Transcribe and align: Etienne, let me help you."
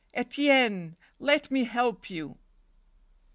Etienne, 0.15 0.97
let 1.19 1.51
me 1.51 1.63
help 1.63 2.09
you." 2.09 2.39